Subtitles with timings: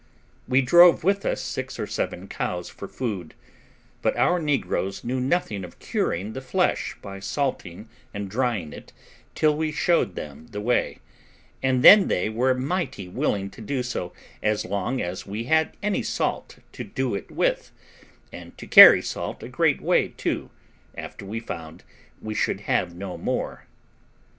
[0.47, 3.35] We drove with us six or seven cows for food;
[4.01, 8.93] but our negroes knew nothing of curing the flesh by salting and drying it
[9.35, 10.97] till we showed them the way,
[11.61, 14.11] and then they were mighty willing to do so
[14.41, 17.71] as long as we had any salt to do it with,
[18.33, 20.49] and to carry salt a great way too,
[20.97, 21.83] after we found
[22.19, 23.65] we should have no more.